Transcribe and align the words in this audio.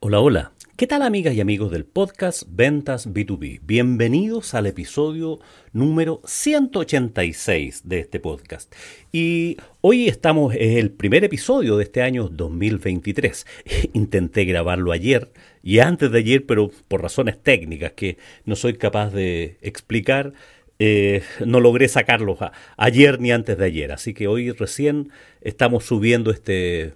Hola, 0.00 0.20
hola. 0.20 0.52
¿Qué 0.76 0.86
tal 0.86 1.02
amigas 1.02 1.34
y 1.34 1.40
amigos 1.40 1.70
del 1.70 1.86
podcast 1.86 2.42
Ventas 2.48 3.08
B2B? 3.08 3.60
Bienvenidos 3.62 4.54
al 4.54 4.66
episodio 4.66 5.38
número 5.72 6.20
186 6.24 7.88
de 7.88 8.00
este 8.00 8.20
podcast. 8.20 8.74
Y 9.10 9.56
hoy 9.80 10.08
estamos 10.08 10.54
en 10.54 10.78
el 10.78 10.90
primer 10.90 11.24
episodio 11.24 11.76
de 11.76 11.84
este 11.84 12.02
año 12.02 12.28
2023. 12.28 13.46
Intenté 13.94 14.44
grabarlo 14.44 14.92
ayer 14.92 15.32
y 15.64 15.78
antes 15.78 16.12
de 16.12 16.18
ayer, 16.18 16.44
pero 16.44 16.70
por 16.88 17.00
razones 17.00 17.42
técnicas 17.42 17.92
que 17.92 18.18
no 18.44 18.54
soy 18.54 18.74
capaz 18.74 19.14
de 19.14 19.56
explicar, 19.62 20.34
eh, 20.78 21.22
no 21.46 21.58
logré 21.58 21.88
sacarlo 21.88 22.36
ayer 22.76 23.18
ni 23.18 23.32
antes 23.32 23.56
de 23.56 23.64
ayer. 23.64 23.90
Así 23.90 24.12
que 24.12 24.28
hoy 24.28 24.50
recién 24.50 25.10
estamos 25.40 25.84
subiendo 25.84 26.30
este 26.30 26.92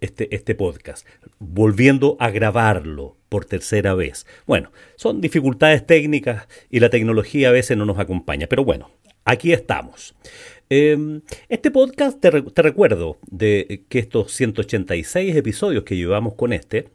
este, 0.00 0.34
este 0.34 0.54
podcast, 0.54 1.06
volviendo 1.38 2.16
a 2.18 2.30
grabarlo 2.30 3.16
por 3.28 3.44
tercera 3.44 3.94
vez. 3.94 4.26
Bueno, 4.46 4.72
son 4.96 5.20
dificultades 5.20 5.86
técnicas 5.86 6.48
y 6.70 6.80
la 6.80 6.90
tecnología 6.90 7.50
a 7.50 7.52
veces 7.52 7.76
no 7.76 7.84
nos 7.84 7.98
acompaña, 7.98 8.46
pero 8.48 8.64
bueno, 8.64 8.90
aquí 9.24 9.52
estamos. 9.52 10.14
Em, 10.68 11.20
este 11.48 11.70
podcast, 11.70 12.20
te, 12.20 12.42
te, 12.42 12.62
recuerdo 12.62 13.18
de 13.30 13.84
que 13.88 13.98
estos 13.98 14.32
186 14.32 15.36
episodios 15.36 15.84
que 15.84 15.96
llevamos 15.96 16.34
con 16.34 16.52
este, 16.52 16.88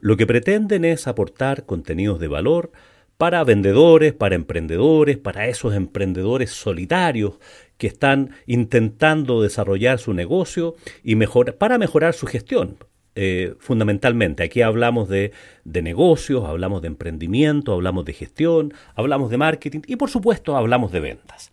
lo 0.00 0.16
que 0.16 0.26
pretenden 0.26 0.84
es 0.84 1.06
aportar 1.06 1.64
contenidos 1.64 2.20
de 2.20 2.28
valor 2.28 2.72
para 3.16 3.44
vendedores, 3.44 4.14
para 4.14 4.34
emprendedores, 4.34 5.18
para 5.18 5.46
esos 5.46 5.74
emprendedores 5.74 6.50
solitarios 6.50 7.34
que 7.76 7.86
están 7.86 8.30
intentando 8.46 9.42
desarrollar 9.42 9.98
su 9.98 10.14
negocio 10.14 10.74
y 11.04 11.16
para 11.58 11.76
mejorar 11.76 12.14
su 12.14 12.26
gestión. 12.26 12.78
Eh, 13.16 13.54
fundamentalmente, 13.58 14.44
aquí 14.44 14.62
hablamos 14.62 15.08
de, 15.08 15.32
de 15.64 15.82
negocios, 15.82 16.44
hablamos 16.46 16.80
de 16.80 16.88
emprendimiento, 16.88 17.74
hablamos 17.74 18.04
de 18.06 18.14
gestión, 18.14 18.72
hablamos 18.94 19.30
de 19.30 19.36
marketing 19.36 19.80
y 19.86 19.96
por 19.96 20.08
supuesto 20.08 20.56
hablamos 20.56 20.90
de 20.92 21.00
ventas. 21.00 21.52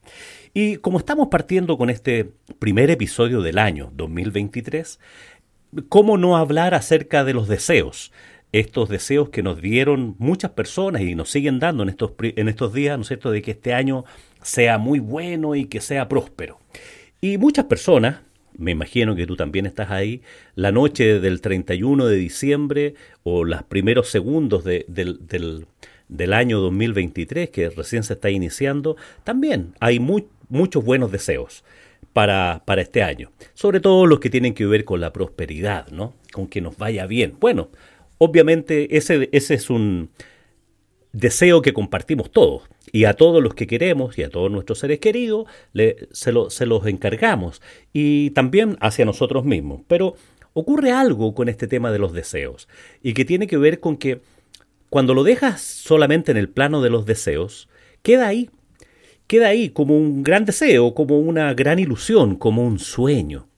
Y 0.54 0.78
como 0.78 1.00
estamos 1.00 1.28
partiendo 1.28 1.78
con 1.78 1.89
este 1.89 2.32
primer 2.59 2.92
episodio 2.92 3.42
del 3.42 3.58
año 3.58 3.92
2023, 3.94 5.00
¿cómo 5.89 6.17
no 6.17 6.38
hablar 6.38 6.73
acerca 6.73 7.23
de 7.23 7.34
los 7.34 7.48
deseos? 7.48 8.11
Estos 8.52 8.90
deseos 8.90 9.30
que 9.30 9.44
nos 9.44 9.62
dieron 9.62 10.16
muchas 10.20 10.52
personas 10.52 11.02
y 11.02 11.16
nos 11.16 11.30
siguen 11.30 11.59
dando 11.59 11.84
en 11.84 11.90
estos, 11.90 12.14
en 12.20 12.48
estos 12.48 12.73
días, 12.73 12.98
¿no 12.98 13.02
es 13.02 13.08
cierto?, 13.08 13.31
de 13.31 13.42
que 13.42 13.52
este 13.52 13.73
año 13.73 14.06
sea 14.42 14.78
muy 14.78 15.00
bueno 15.00 15.56
y 15.56 15.66
que 15.66 15.81
sea 15.81 16.08
próspero. 16.08 16.59
Y 17.20 17.38
muchas 17.38 17.66
personas, 17.66 18.22
me 18.58 18.72
imagino 18.72 19.16
que 19.16 19.28
tú 19.28 19.36
también 19.36 19.66
estás 19.66 19.92
ahí, 19.92 20.22
la 20.56 20.72
noche 20.72 21.20
del 21.20 21.42
31 21.42 22.06
de 22.06 22.16
diciembre 22.16 22.95
o 23.23 23.44
los 23.44 23.64
primeros 23.64 24.09
segundos 24.09 24.64
del, 24.64 24.86
del, 24.88 26.34
año 26.34 26.59
2023, 26.59 27.50
que 27.50 27.70
recién 27.70 28.04
se 28.04 28.14
está 28.14 28.30
iniciando, 28.30 28.95
también 29.23 29.73
hay 29.80 30.00
muchos 30.00 30.84
buenos 30.84 31.11
deseos. 31.11 31.64
Para, 32.14 32.64
para, 32.66 32.82
este 32.82 33.04
año. 33.04 33.32
Sobre 33.54 33.80
todo 33.80 34.08
los 34.08 34.20
que 34.20 34.32
tienen 34.32 34.56
que 34.56 34.66
ver 34.66 34.86
con 34.86 35.00
la 35.00 35.14
prosperidad, 35.14 35.88
¿no? 35.89 36.16
Con 36.32 36.48
que 36.48 36.61
nos 36.61 36.76
vaya 36.76 37.06
bien. 37.06 37.36
Bueno, 37.39 37.70
obviamente 38.18 38.98
ese, 38.98 39.30
ese 39.32 39.54
es 39.54 39.70
un 39.70 40.10
deseo 41.12 41.62
que 41.62 41.73
compartimos 41.73 42.32
todos. 42.32 42.64
Y 42.92 43.04
a 43.04 43.14
todos 43.14 43.44
los 43.44 43.54
que 43.54 43.67
queremos 43.67 44.17
y 44.17 44.23
a 44.23 44.30
todos 44.30 44.50
nuestros 44.50 44.80
seres 44.80 45.00
queridos 45.00 45.45
se, 46.11 46.33
se 46.50 46.66
los 46.66 46.86
encargamos. 46.86 47.61
Y 47.92 48.30
también 48.32 48.78
hacia 48.80 49.05
nosotros 49.05 49.44
mismos. 49.44 49.82
Pero 49.88 50.16
ocurre 50.54 50.92
algo 50.92 51.36
con 51.36 51.50
este 51.50 51.67
tema 51.67 51.92
de 51.92 52.00
los 52.00 52.14
deseos. 52.14 52.67
Y 53.04 53.14
que 53.14 53.26
tiene 53.26 53.48
que 53.48 53.58
ver 53.58 53.80
con 53.80 53.98
que 53.98 54.22
cuando 54.89 55.14
lo 55.14 55.23
dejas 55.23 55.61
solamente 55.61 56.32
en 56.32 56.38
el 56.38 56.49
plano 56.49 56.82
de 56.82 56.89
los 56.89 57.05
deseos, 57.05 57.67
queda 58.02 58.28
ahí. 58.28 58.49
Queda 59.28 59.48
ahí 59.48 59.70
como 59.70 59.98
un 59.98 60.23
gran 60.23 60.45
deseo, 60.45 60.94
como 60.94 61.20
una 61.20 61.54
gran 61.54 61.80
ilusión, 61.80 62.38
como 62.38 62.66
un 62.66 62.80
sueño. 62.80 63.49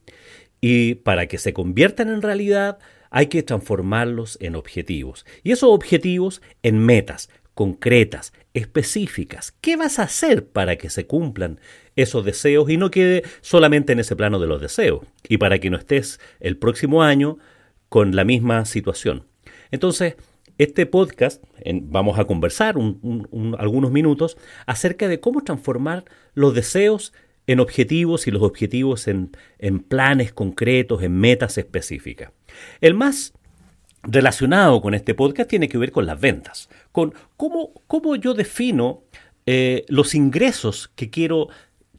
Y 0.60 0.96
para 0.96 1.28
que 1.28 1.38
se 1.38 1.54
conviertan 1.54 2.10
en 2.10 2.24
realidad, 2.24 2.80
hay 3.10 3.28
que 3.28 3.44
transformarlos 3.44 4.38
en 4.42 4.56
objetivos. 4.56 5.26
Y 5.44 5.52
esos 5.52 5.70
objetivos 5.70 6.42
en 6.64 6.80
metas 6.86 7.30
concretas, 7.54 8.32
específicas. 8.54 9.54
¿Qué 9.60 9.76
vas 9.76 10.00
a 10.00 10.04
hacer 10.04 10.48
para 10.48 10.78
que 10.78 10.90
se 10.90 11.08
cumplan 11.08 11.60
esos 11.98 12.24
deseos 12.24 12.70
y 12.70 12.78
no 12.78 12.90
quede 12.90 13.24
solamente 13.42 13.92
en 13.92 14.00
ese 14.00 14.16
plano 14.16 14.40
de 14.40 14.48
los 14.48 14.62
deseos? 14.62 15.02
Y 15.28 15.38
para 15.40 15.60
que 15.60 15.70
no 15.70 15.78
estés 15.78 16.22
el 16.40 16.58
próximo 16.58 17.04
año 17.04 17.38
con 17.90 18.16
la 18.16 18.24
misma 18.24 18.64
situación. 18.64 19.26
Entonces, 19.72 20.16
este 20.58 20.86
podcast 20.86 21.44
vamos 21.84 22.20
a 22.20 22.26
conversar 22.26 22.76
algunos 23.58 23.92
minutos 23.92 24.38
acerca 24.66 25.08
de 25.08 25.20
cómo 25.20 25.44
transformar 25.44 26.06
los 26.34 26.54
deseos 26.54 27.14
en 27.50 27.60
objetivos 27.60 28.28
y 28.28 28.32
los 28.32 28.44
objetivos 28.44 29.08
en, 29.08 29.32
en 29.58 29.80
planes 29.80 30.32
concretos, 30.32 31.02
en 31.02 31.14
metas 31.14 31.58
específicas. 31.58 32.32
El 32.80 32.94
más 32.94 33.34
relacionado 34.04 34.80
con 34.84 34.94
este 34.94 35.16
podcast 35.16 35.50
tiene 35.50 35.68
que 35.68 35.80
ver 35.80 35.92
con 35.92 36.06
las 36.06 36.22
ventas, 36.22 36.70
con 36.92 37.12
cómo, 37.38 37.72
cómo 37.88 38.16
yo 38.16 38.36
defino 38.36 39.02
eh, 39.48 39.84
los 39.88 40.14
ingresos 40.14 40.92
que 40.96 41.10
quiero 41.10 41.48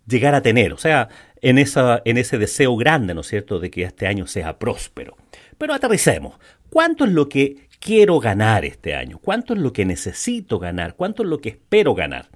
llegar 0.07 0.37
a 0.37 0.41
tener, 0.41 0.73
o 0.73 0.79
sea, 0.79 1.09
en, 1.43 1.59
esa, 1.59 2.01
en 2.05 2.17
ese 2.17 2.39
deseo 2.39 2.77
grande, 2.77 3.13
¿no 3.13 3.23
es 3.23 3.27
cierto?, 3.27 3.59
de 3.59 3.73
que 3.73 3.83
este 3.83 4.07
año 4.07 4.29
sea 4.29 4.57
próspero. 4.57 5.17
Pero 5.59 5.75
aterricemos, 5.75 6.39
¿cuánto 6.69 7.05
es 7.05 7.11
lo 7.11 7.29
que 7.29 7.67
quiero 7.81 8.21
ganar 8.21 8.65
este 8.65 8.95
año? 8.95 9.19
¿Cuánto 9.19 9.55
es 9.55 9.59
lo 9.59 9.73
que 9.73 9.85
necesito 9.85 10.61
ganar? 10.61 10.95
¿Cuánto 10.95 11.25
es 11.25 11.29
lo 11.29 11.39
que 11.39 11.49
espero 11.49 11.97
ganar? 11.97 12.29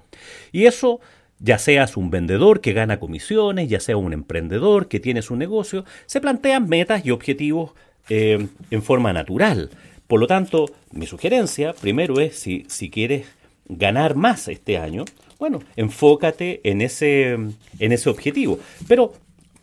Y 0.51 0.65
eso 0.65 0.99
ya 1.45 1.59
seas 1.59 1.95
un 1.95 2.09
vendedor 2.09 2.59
que 2.59 2.73
gana 2.73 2.99
comisiones, 2.99 3.69
ya 3.69 3.79
sea 3.79 3.97
un 3.97 4.13
emprendedor 4.13 4.87
que 4.87 4.99
tiene 4.99 5.21
su 5.21 5.35
negocio, 5.35 5.85
se 6.07 6.19
plantean 6.19 6.67
metas 6.67 7.05
y 7.05 7.11
objetivos 7.11 7.71
eh, 8.09 8.47
en 8.71 8.81
forma 8.81 9.13
natural. 9.13 9.69
Por 10.07 10.19
lo 10.19 10.25
tanto, 10.25 10.65
mi 10.91 11.05
sugerencia 11.05 11.73
primero 11.73 12.19
es, 12.19 12.35
si, 12.35 12.65
si 12.67 12.89
quieres 12.89 13.27
ganar 13.67 14.15
más 14.15 14.47
este 14.47 14.79
año, 14.79 15.05
bueno, 15.37 15.61
enfócate 15.75 16.61
en 16.63 16.81
ese, 16.81 17.33
en 17.33 17.91
ese 17.91 18.09
objetivo. 18.09 18.59
Pero, 18.87 19.13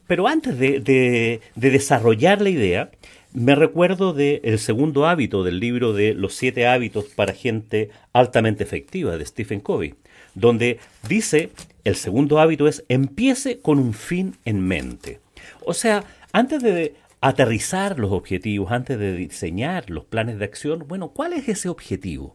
pero 0.06 0.28
antes 0.28 0.58
de, 0.58 0.78
de, 0.80 1.40
desarrollar 1.70 2.40
la 2.40 2.50
idea, 2.50 2.90
me 3.32 3.56
recuerdo 3.56 4.12
del 4.12 4.58
segundo 4.60 5.06
hábito 5.06 5.42
del 5.42 5.58
libro 5.58 5.94
de 5.94 6.14
Los 6.14 6.34
siete 6.34 6.68
hábitos 6.68 7.06
para 7.06 7.32
gente 7.32 7.90
altamente 8.12 8.62
efectiva 8.62 9.16
de 9.16 9.26
Stephen 9.26 9.60
Covey, 9.60 9.94
donde 10.34 10.78
dice, 11.08 11.50
el 11.84 11.96
segundo 11.96 12.38
hábito 12.38 12.68
es 12.68 12.84
empiece 12.88 13.60
con 13.60 13.78
un 13.78 13.94
fin 13.94 14.36
en 14.44 14.60
mente. 14.60 15.20
O 15.64 15.74
sea, 15.74 16.04
antes 16.32 16.62
de 16.62 16.94
aterrizar 17.20 17.98
los 17.98 18.12
objetivos, 18.12 18.72
antes 18.72 18.98
de 18.98 19.16
diseñar 19.16 19.90
los 19.90 20.04
planes 20.04 20.38
de 20.38 20.44
acción, 20.44 20.86
bueno, 20.88 21.08
¿cuál 21.08 21.32
es 21.32 21.48
ese 21.48 21.68
objetivo? 21.68 22.34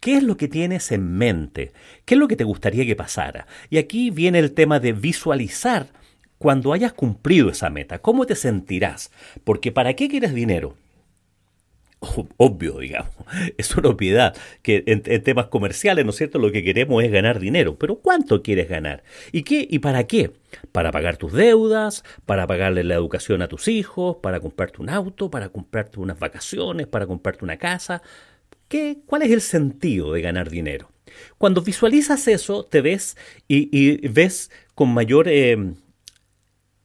¿Qué 0.00 0.16
es 0.16 0.22
lo 0.22 0.36
que 0.36 0.48
tienes 0.48 0.92
en 0.92 1.12
mente? 1.16 1.72
¿Qué 2.04 2.14
es 2.14 2.18
lo 2.18 2.28
que 2.28 2.36
te 2.36 2.44
gustaría 2.44 2.86
que 2.86 2.96
pasara? 2.96 3.46
Y 3.68 3.78
aquí 3.78 4.10
viene 4.10 4.38
el 4.38 4.52
tema 4.52 4.80
de 4.80 4.92
visualizar 4.92 5.88
cuando 6.38 6.72
hayas 6.72 6.94
cumplido 6.94 7.50
esa 7.50 7.68
meta. 7.68 7.98
¿Cómo 7.98 8.24
te 8.24 8.34
sentirás? 8.34 9.10
Porque 9.44 9.72
¿para 9.72 9.94
qué 9.94 10.08
quieres 10.08 10.32
dinero? 10.32 10.74
obvio, 12.36 12.78
digamos. 12.78 13.12
Es 13.58 13.76
una 13.76 13.90
obviedad 13.90 14.36
que 14.62 14.82
en, 14.86 15.02
temas 15.22 15.46
comerciales, 15.46 16.04
¿no 16.04 16.10
es 16.10 16.16
cierto? 16.16 16.38
Lo 16.38 16.50
que 16.50 16.64
queremos 16.64 17.02
es 17.04 17.10
ganar 17.10 17.38
dinero. 17.38 17.76
Pero 17.76 17.96
¿cuánto 17.96 18.42
quieres 18.42 18.68
ganar? 18.68 19.02
¿Y 19.32 19.42
qué? 19.42 19.66
¿Y 19.68 19.80
para 19.80 20.04
qué? 20.04 20.32
Para 20.72 20.90
pagar 20.90 21.16
tus 21.16 21.32
deudas, 21.32 22.04
para 22.26 22.46
pagarle 22.46 22.84
la 22.84 22.94
educación 22.94 23.42
a 23.42 23.48
tus 23.48 23.68
hijos, 23.68 24.16
para 24.22 24.40
comprarte 24.40 24.82
un 24.82 24.90
auto, 24.90 25.30
para 25.30 25.48
comprarte 25.50 26.00
unas 26.00 26.18
vacaciones, 26.18 26.86
para 26.86 27.06
comprarte 27.06 27.44
una 27.44 27.58
casa. 27.58 28.02
¿Qué? 28.68 28.98
¿Cuál 29.06 29.22
es 29.22 29.30
el 29.30 29.40
sentido 29.40 30.12
de 30.12 30.22
ganar 30.22 30.50
dinero? 30.50 30.90
Cuando 31.38 31.62
visualizas 31.62 32.28
eso, 32.28 32.64
te 32.64 32.80
ves 32.80 33.16
y, 33.48 34.06
ves 34.08 34.50
con 34.74 34.94
mayor 34.94 35.28
eh, 35.28 35.56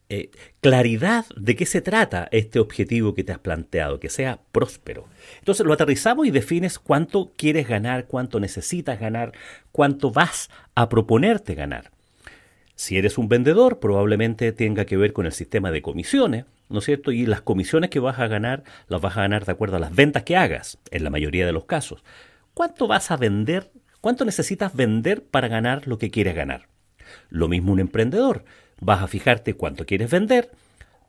eh, 0.08 0.30
claridad 0.62 1.26
de 1.36 1.56
qué 1.56 1.66
se 1.66 1.82
trata 1.82 2.28
este 2.32 2.60
objetivo 2.60 3.16
que 3.16 3.24
te 3.24 3.32
has 3.32 3.40
planteado, 3.40 4.00
que 4.00 4.10
sea 4.10 4.40
próspero. 4.52 5.08
Entonces 5.40 5.66
lo 5.66 5.74
aterrizamos 5.74 6.28
y 6.28 6.32
defines 6.32 6.78
cuánto 6.78 7.32
quieres 7.36 7.68
ganar, 7.68 8.06
cuánto 8.06 8.40
necesitas 8.40 9.00
ganar, 9.00 9.32
cuánto 9.72 10.12
vas 10.12 10.50
a 10.76 10.90
proponerte 10.90 11.56
ganar. 11.56 11.92
Si 12.76 12.98
eres 12.98 13.18
un 13.18 13.30
vendedor, 13.30 13.80
probablemente 13.80 14.52
tenga 14.52 14.86
que 14.86 14.98
ver 14.98 15.14
con 15.14 15.26
el 15.26 15.32
sistema 15.32 15.72
de 15.72 15.82
comisiones, 15.82 16.46
¿no 16.70 16.80
es 16.80 16.86
cierto? 16.86 17.12
Y 17.12 17.26
las 17.26 17.42
comisiones 17.42 17.90
que 17.90 18.00
vas 18.00 18.20
a 18.20 18.28
ganar 18.28 18.64
las 18.88 19.02
vas 19.02 19.18
a 19.18 19.22
ganar 19.22 19.46
de 19.46 19.54
acuerdo 19.54 19.78
a 19.78 19.80
las 19.80 19.96
ventas 19.96 20.24
que 20.24 20.36
hagas, 20.36 20.78
en 20.92 21.04
la 21.04 21.10
mayoría 21.10 21.46
de 21.46 21.54
los 21.54 21.66
casos. 21.66 22.04
¿Cuánto 22.54 22.88
vas 22.88 23.12
a 23.12 23.18
vender? 23.18 23.72
¿Cuánto 24.02 24.26
necesitas 24.26 24.76
vender 24.76 25.24
para 25.24 25.48
ganar 25.48 25.88
lo 25.88 25.98
que 25.98 26.12
quieres 26.12 26.36
ganar? 26.36 26.68
Lo 27.30 27.48
mismo 27.48 27.72
un 27.72 27.80
emprendedor. 27.80 28.44
Vas 28.82 29.02
a 29.02 29.08
fijarte 29.08 29.54
cuánto 29.54 29.86
quieres 29.86 30.10
vender 30.10 30.52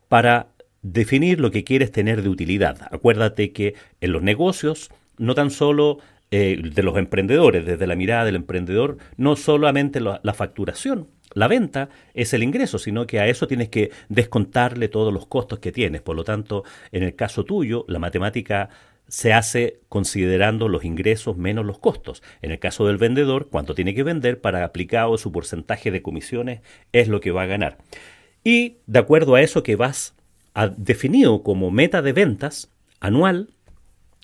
para 0.08 0.48
definir 0.82 1.40
lo 1.40 1.50
que 1.50 1.64
quieres 1.64 1.90
tener 1.90 2.22
de 2.22 2.28
utilidad. 2.28 2.88
Acuérdate 2.90 3.52
que 3.52 3.74
en 4.00 4.12
los 4.12 4.22
negocios 4.22 4.90
no 5.18 5.34
tan 5.34 5.50
solo 5.50 5.98
eh, 6.30 6.60
de 6.62 6.82
los 6.82 6.96
emprendedores, 6.96 7.64
desde 7.66 7.86
la 7.86 7.96
mirada 7.96 8.24
del 8.24 8.36
emprendedor, 8.36 8.98
no 9.16 9.36
solamente 9.36 10.00
la 10.00 10.34
facturación, 10.34 11.08
la 11.36 11.48
venta 11.48 11.90
es 12.14 12.32
el 12.32 12.42
ingreso, 12.42 12.78
sino 12.78 13.06
que 13.06 13.20
a 13.20 13.26
eso 13.26 13.46
tienes 13.46 13.68
que 13.68 13.90
descontarle 14.08 14.88
todos 14.88 15.12
los 15.12 15.26
costos 15.26 15.58
que 15.58 15.70
tienes. 15.70 16.00
Por 16.00 16.16
lo 16.16 16.24
tanto, 16.24 16.64
en 16.92 17.02
el 17.02 17.14
caso 17.14 17.44
tuyo, 17.44 17.84
la 17.88 17.98
matemática 17.98 18.70
se 19.08 19.32
hace 19.32 19.80
considerando 19.88 20.68
los 20.68 20.84
ingresos 20.84 21.36
menos 21.36 21.64
los 21.64 21.78
costos. 21.78 22.22
En 22.42 22.50
el 22.50 22.58
caso 22.58 22.86
del 22.86 22.98
vendedor, 22.98 23.48
cuánto 23.50 23.74
tiene 23.74 23.94
que 23.94 24.02
vender 24.02 24.40
para 24.40 24.64
aplicado 24.64 25.16
su 25.18 25.32
porcentaje 25.32 25.90
de 25.90 26.02
comisiones 26.02 26.60
es 26.92 27.08
lo 27.08 27.20
que 27.20 27.30
va 27.30 27.42
a 27.42 27.46
ganar. 27.46 27.78
Y 28.42 28.78
de 28.86 28.98
acuerdo 28.98 29.34
a 29.34 29.42
eso 29.42 29.62
que 29.62 29.76
vas 29.76 30.14
a 30.54 30.68
definido 30.68 31.42
como 31.42 31.70
meta 31.70 32.02
de 32.02 32.12
ventas 32.12 32.70
anual, 33.00 33.50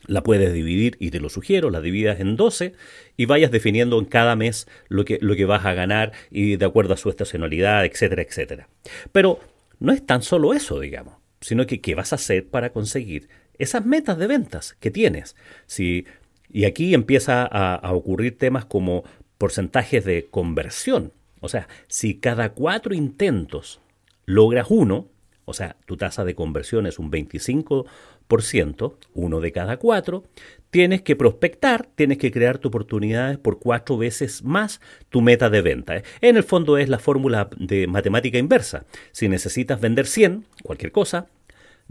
la 0.06 0.22
puedes 0.22 0.52
dividir, 0.52 0.96
y 0.98 1.10
te 1.10 1.20
lo 1.20 1.28
sugiero, 1.28 1.70
la 1.70 1.80
dividas 1.80 2.20
en 2.20 2.36
12 2.36 2.72
y 3.16 3.26
vayas 3.26 3.50
definiendo 3.50 3.98
en 3.98 4.04
cada 4.04 4.34
mes 4.34 4.66
lo 4.88 5.04
que, 5.04 5.18
lo 5.20 5.36
que 5.36 5.44
vas 5.44 5.64
a 5.64 5.74
ganar 5.74 6.12
y 6.30 6.56
de 6.56 6.64
acuerdo 6.64 6.94
a 6.94 6.96
su 6.96 7.08
estacionalidad, 7.08 7.84
etcétera, 7.84 8.22
etcétera. 8.22 8.68
Pero 9.12 9.38
no 9.78 9.92
es 9.92 10.04
tan 10.04 10.22
solo 10.22 10.54
eso, 10.54 10.80
digamos, 10.80 11.14
sino 11.40 11.66
que 11.66 11.80
qué 11.80 11.94
vas 11.94 12.12
a 12.12 12.16
hacer 12.16 12.48
para 12.48 12.72
conseguir 12.72 13.28
esas 13.58 13.84
metas 13.84 14.18
de 14.18 14.26
ventas 14.26 14.76
que 14.80 14.90
tienes. 14.90 15.36
Si, 15.66 16.06
y 16.50 16.64
aquí 16.64 16.94
empieza 16.94 17.44
a, 17.44 17.92
ocurrir 17.92 18.36
temas 18.38 18.64
como 18.64 19.04
porcentajes 19.38 20.04
de 20.04 20.26
conversión. 20.30 21.12
O 21.40 21.48
sea, 21.48 21.68
si 21.88 22.16
cada 22.16 22.50
cuatro 22.50 22.94
intentos 22.94 23.80
logras 24.26 24.66
uno, 24.70 25.08
o 25.44 25.54
sea, 25.54 25.76
tu 25.86 25.96
tasa 25.96 26.24
de 26.24 26.34
conversión 26.34 26.86
es 26.86 26.98
un 26.98 27.10
25%, 27.10 28.94
uno 29.14 29.40
de 29.40 29.52
cada 29.52 29.76
cuatro, 29.76 30.24
tienes 30.70 31.02
que 31.02 31.16
prospectar, 31.16 31.88
tienes 31.94 32.18
que 32.18 32.30
crear 32.30 32.58
tu 32.58 32.68
oportunidades 32.68 33.38
por 33.38 33.58
cuatro 33.58 33.98
veces 33.98 34.44
más 34.44 34.80
tu 35.10 35.20
meta 35.20 35.50
de 35.50 35.60
venta. 35.60 35.96
¿eh? 35.96 36.04
En 36.20 36.36
el 36.36 36.44
fondo 36.44 36.78
es 36.78 36.88
la 36.88 36.98
fórmula 36.98 37.50
de 37.56 37.86
matemática 37.88 38.38
inversa. 38.38 38.86
Si 39.10 39.28
necesitas 39.28 39.80
vender 39.80 40.06
100, 40.06 40.46
cualquier 40.62 40.92
cosa, 40.92 41.26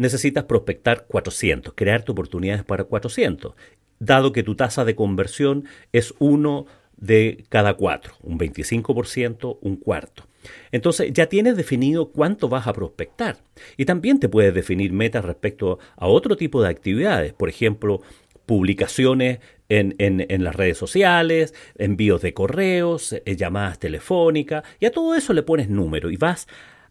necesitas 0.01 0.45
prospectar 0.45 1.05
400, 1.05 1.73
crear 1.75 2.03
tu 2.03 2.11
oportunidades 2.11 2.63
para 2.63 2.83
400. 2.83 3.53
Dado 3.99 4.33
que 4.33 4.43
tu 4.43 4.55
tasa 4.55 4.83
de 4.83 4.95
conversión 4.95 5.65
es 5.93 6.13
uno 6.19 6.65
de 6.97 7.45
cada 7.49 7.75
cuatro, 7.75 8.15
un 8.21 8.37
25%, 8.37 9.59
un 9.61 9.75
cuarto. 9.75 10.23
Entonces 10.71 11.11
ya 11.13 11.27
tienes 11.27 11.55
definido 11.55 12.11
cuánto 12.11 12.49
vas 12.49 12.65
a 12.67 12.73
prospectar 12.73 13.37
y 13.77 13.85
también 13.85 14.19
te 14.19 14.27
puedes 14.27 14.53
definir 14.53 14.91
metas 14.91 15.23
respecto 15.23 15.77
a 15.95 16.07
otro 16.07 16.35
tipo 16.35 16.63
de 16.63 16.69
actividades, 16.69 17.33
por 17.33 17.49
ejemplo, 17.49 18.01
publicaciones 18.47 19.39
en, 19.69 19.95
en, 19.99 20.43
las 20.43 20.55
redes 20.55 20.77
sociales, 20.77 21.53
envíos 21.77 22.21
de 22.21 22.33
correos, 22.33 23.13
eh, 23.13 23.35
llamadas 23.37 23.79
telefónicas, 23.79 24.63
y 24.79 24.85
a 24.85 24.91
todo 24.91 25.15
eso 25.15 25.31
le 25.31 25.43
pones 25.43 25.69
número 25.69 26.09
y 26.09 26.17
vas 26.17 26.47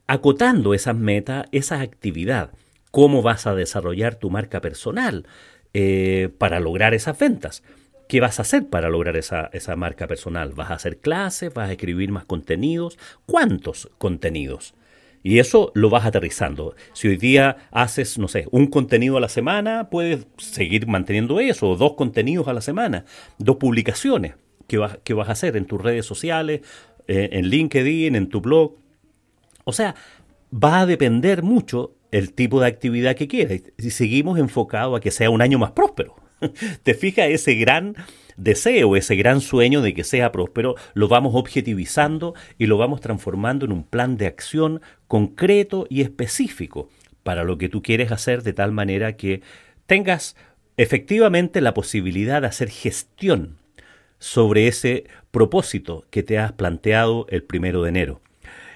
acotando 0.06 0.72
esas 0.72 0.96
metas, 0.96 1.46
esa 1.52 1.80
actividad, 1.80 2.52
cómo 2.90 3.22
vas 3.22 3.46
a 3.46 3.54
desarrollar 3.54 4.16
tu 4.16 4.30
marca 4.30 4.60
personal 4.60 5.26
eh, 5.74 6.28
para 6.38 6.60
lograr 6.60 6.94
esas 6.94 7.18
ventas. 7.18 7.62
¿Qué 8.08 8.20
vas 8.20 8.40
a 8.40 8.42
hacer 8.42 8.68
para 8.68 8.88
lograr 8.88 9.16
esa, 9.16 9.50
esa 9.52 9.76
marca 9.76 10.08
personal? 10.08 10.52
¿Vas 10.52 10.70
a 10.70 10.74
hacer 10.74 10.98
clases? 10.98 11.54
¿Vas 11.54 11.68
a 11.68 11.72
escribir 11.72 12.10
más 12.10 12.24
contenidos? 12.24 12.98
¿Cuántos 13.24 13.88
contenidos? 13.98 14.74
Y 15.22 15.38
eso 15.38 15.70
lo 15.74 15.90
vas 15.90 16.06
aterrizando. 16.06 16.74
Si 16.92 17.08
hoy 17.08 17.16
día 17.16 17.68
haces, 17.70 18.18
no 18.18 18.26
sé, 18.26 18.46
un 18.50 18.68
contenido 18.68 19.16
a 19.16 19.20
la 19.20 19.28
semana, 19.28 19.90
puedes 19.90 20.26
seguir 20.38 20.86
manteniendo 20.86 21.40
eso, 21.40 21.68
o 21.68 21.76
dos 21.76 21.94
contenidos 21.94 22.48
a 22.48 22.52
la 22.52 22.62
semana, 22.62 23.04
dos 23.38 23.56
publicaciones 23.56 24.34
que 24.66 24.78
vas, 24.78 24.98
vas 25.08 25.28
a 25.28 25.32
hacer 25.32 25.56
en 25.56 25.66
tus 25.66 25.80
redes 25.80 26.06
sociales, 26.06 26.62
eh, 27.06 27.28
en 27.32 27.46
LinkedIn, 27.46 28.14
en 28.14 28.28
tu 28.28 28.40
blog. 28.40 28.76
O 29.64 29.72
sea, 29.72 29.94
va 30.52 30.80
a 30.80 30.86
depender 30.86 31.42
mucho 31.42 31.92
el 32.10 32.32
tipo 32.32 32.60
de 32.60 32.66
actividad 32.66 33.16
que 33.16 33.28
quieres. 33.28 33.72
Si 33.78 33.90
seguimos 33.90 34.38
enfocados 34.38 34.96
a 34.96 35.00
que 35.00 35.10
sea 35.10 35.30
un 35.30 35.42
año 35.42 35.58
más 35.58 35.72
próspero. 35.72 36.16
¿Te 36.82 36.94
fijas 36.94 37.28
ese 37.28 37.54
gran 37.54 37.94
deseo, 38.36 38.96
ese 38.96 39.16
gran 39.16 39.40
sueño 39.40 39.82
de 39.82 39.94
que 39.94 40.04
sea 40.04 40.32
próspero? 40.32 40.74
Lo 40.94 41.08
vamos 41.08 41.34
objetivizando 41.34 42.34
y 42.58 42.66
lo 42.66 42.78
vamos 42.78 43.00
transformando 43.00 43.66
en 43.66 43.72
un 43.72 43.84
plan 43.84 44.16
de 44.16 44.26
acción 44.26 44.80
concreto 45.06 45.86
y 45.88 46.00
específico 46.00 46.88
para 47.22 47.44
lo 47.44 47.58
que 47.58 47.68
tú 47.68 47.82
quieres 47.82 48.12
hacer 48.12 48.42
de 48.42 48.52
tal 48.52 48.72
manera 48.72 49.16
que 49.16 49.42
tengas 49.86 50.36
efectivamente 50.76 51.60
la 51.60 51.74
posibilidad 51.74 52.40
de 52.40 52.46
hacer 52.46 52.70
gestión 52.70 53.58
sobre 54.18 54.68
ese 54.68 55.04
propósito 55.30 56.04
que 56.10 56.22
te 56.22 56.38
has 56.38 56.52
planteado 56.52 57.26
el 57.28 57.42
primero 57.42 57.82
de 57.82 57.88
enero. 57.90 58.20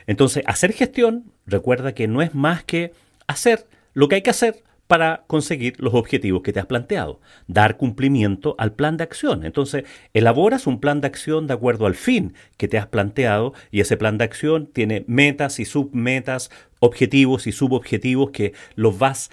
Entonces, 0.06 0.42
hacer 0.46 0.72
gestión, 0.72 1.32
recuerda 1.46 1.94
que 1.94 2.08
no 2.08 2.20
es 2.20 2.34
más 2.34 2.62
que 2.64 2.92
hacer 3.26 3.66
lo 3.92 4.08
que 4.08 4.16
hay 4.16 4.22
que 4.22 4.30
hacer 4.30 4.62
para 4.86 5.24
conseguir 5.26 5.74
los 5.78 5.94
objetivos 5.94 6.42
que 6.42 6.52
te 6.52 6.60
has 6.60 6.66
planteado, 6.66 7.20
dar 7.46 7.76
cumplimiento 7.76 8.54
al 8.58 8.74
plan 8.74 8.96
de 8.96 9.04
acción. 9.04 9.44
Entonces, 9.44 9.84
elaboras 10.12 10.66
un 10.66 10.78
plan 10.78 11.00
de 11.00 11.06
acción 11.06 11.46
de 11.46 11.54
acuerdo 11.54 11.86
al 11.86 11.94
fin 11.94 12.34
que 12.58 12.68
te 12.68 12.76
has 12.76 12.86
planteado 12.86 13.54
y 13.70 13.80
ese 13.80 13.96
plan 13.96 14.18
de 14.18 14.24
acción 14.24 14.66
tiene 14.66 15.04
metas 15.06 15.58
y 15.58 15.64
submetas, 15.64 16.50
objetivos 16.80 17.46
y 17.46 17.52
subobjetivos 17.52 18.30
que 18.30 18.52
los 18.74 18.98
vas 18.98 19.30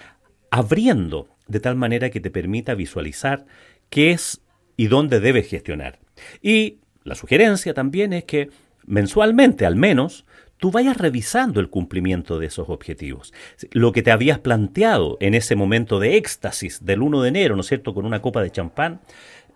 abriendo 0.50 1.28
de 1.48 1.60
tal 1.60 1.76
manera 1.76 2.10
que 2.10 2.20
te 2.20 2.30
permita 2.30 2.74
visualizar 2.74 3.44
qué 3.90 4.12
es 4.12 4.40
y 4.76 4.86
dónde 4.86 5.20
debes 5.20 5.48
gestionar. 5.48 5.98
Y 6.40 6.78
la 7.04 7.14
sugerencia 7.14 7.74
también 7.74 8.12
es 8.14 8.24
que 8.24 8.48
mensualmente 8.86 9.66
al 9.66 9.76
menos 9.76 10.24
tú 10.62 10.70
vayas 10.70 10.96
revisando 10.96 11.58
el 11.58 11.70
cumplimiento 11.70 12.38
de 12.38 12.46
esos 12.46 12.68
objetivos. 12.68 13.34
Lo 13.72 13.90
que 13.90 14.04
te 14.04 14.12
habías 14.12 14.38
planteado 14.38 15.16
en 15.18 15.34
ese 15.34 15.56
momento 15.56 15.98
de 15.98 16.16
éxtasis 16.16 16.84
del 16.84 17.02
1 17.02 17.22
de 17.22 17.28
enero, 17.30 17.56
¿no 17.56 17.62
es 17.62 17.66
cierto?, 17.66 17.92
con 17.92 18.06
una 18.06 18.22
copa 18.22 18.40
de 18.44 18.52
champán 18.52 19.00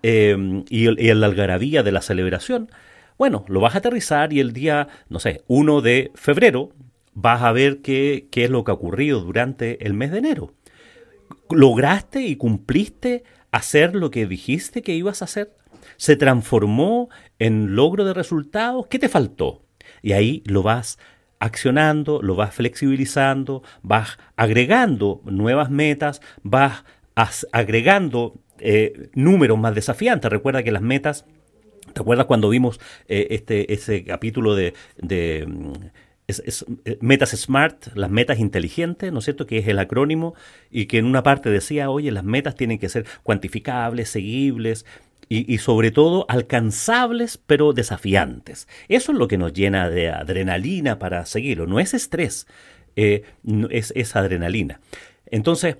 em, 0.02 0.64
y, 0.68 1.00
y 1.00 1.10
en 1.10 1.20
la 1.20 1.28
algarabía 1.28 1.84
de 1.84 1.92
la 1.92 2.02
celebración, 2.02 2.72
bueno, 3.18 3.44
lo 3.46 3.60
vas 3.60 3.76
a 3.76 3.78
aterrizar 3.78 4.32
y 4.32 4.40
el 4.40 4.52
día, 4.52 4.88
no 5.08 5.20
sé, 5.20 5.44
1 5.46 5.80
de 5.80 6.10
febrero 6.16 6.70
vas 7.14 7.40
a 7.42 7.52
ver 7.52 7.82
qué, 7.82 8.26
qué 8.32 8.42
es 8.42 8.50
lo 8.50 8.64
que 8.64 8.72
ha 8.72 8.74
ocurrido 8.74 9.20
durante 9.20 9.86
el 9.86 9.94
mes 9.94 10.10
de 10.10 10.18
enero. 10.18 10.54
¿Lograste 11.50 12.22
y 12.22 12.34
cumpliste 12.34 13.22
hacer 13.52 13.94
lo 13.94 14.10
que 14.10 14.26
dijiste 14.26 14.82
que 14.82 14.96
ibas 14.96 15.22
a 15.22 15.26
hacer? 15.26 15.54
¿Se 15.98 16.16
transformó 16.16 17.10
en 17.38 17.76
logro 17.76 18.04
de 18.04 18.12
resultados? 18.12 18.88
¿Qué 18.88 18.98
te 18.98 19.08
faltó? 19.08 19.65
Y 20.02 20.12
ahí 20.12 20.42
lo 20.46 20.62
vas 20.62 20.98
accionando, 21.38 22.22
lo 22.22 22.34
vas 22.34 22.54
flexibilizando, 22.54 23.62
vas 23.82 24.18
agregando 24.36 25.20
nuevas 25.24 25.70
metas, 25.70 26.20
vas 26.42 26.84
agregando 27.52 28.34
eh, 28.58 29.10
números 29.14 29.58
más 29.58 29.74
desafiantes. 29.74 30.30
Recuerda 30.30 30.62
que 30.62 30.72
las 30.72 30.82
metas, 30.82 31.26
¿te 31.92 32.00
acuerdas 32.00 32.26
cuando 32.26 32.48
vimos 32.48 32.80
eh, 33.08 33.28
este, 33.30 33.72
ese 33.72 34.04
capítulo 34.04 34.54
de, 34.54 34.72
mm, 35.02 35.72
eh, 36.28 36.98
metas 37.00 37.30
smart, 37.30 37.94
las 37.94 38.10
metas 38.10 38.38
inteligentes, 38.38 39.12
¿no 39.12 39.18
es 39.18 39.24
cierto? 39.24 39.46
Que 39.46 39.58
es 39.58 39.68
el 39.68 39.78
acrónimo 39.78 40.34
y 40.70 40.86
que 40.86 40.98
en 40.98 41.04
una 41.04 41.22
parte 41.22 41.50
decía, 41.50 41.90
oye, 41.90 42.10
las 42.10 42.24
metas 42.24 42.54
tienen 42.54 42.78
que 42.78 42.88
ser 42.88 43.06
cuantificables, 43.22 44.08
seguibles, 44.08 44.86
y, 45.28 45.58
sobre 45.58 45.90
todo 45.90 46.24
alcanzables 46.28 47.38
pero 47.38 47.72
desafiantes. 47.72 48.68
Eso 48.88 49.12
es 49.12 49.18
lo 49.18 49.28
que 49.28 49.38
nos 49.38 49.52
llena 49.52 49.90
de 49.90 50.10
adrenalina 50.10 50.98
para 50.98 51.26
seguirlo. 51.26 51.66
No 51.66 51.80
es 51.80 51.94
estrés, 51.94 52.46
eh, 52.94 53.24
es, 53.70 54.16
adrenalina. 54.16 54.80
Entonces, 55.26 55.78